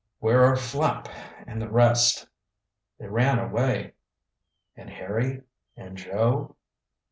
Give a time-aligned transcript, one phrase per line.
[0.17, 1.09] "Where are Flapp
[1.45, 2.27] and the rest?"
[2.97, 3.93] "They ran away."
[4.75, 5.43] "And Harry
[5.77, 6.55] and Joe?"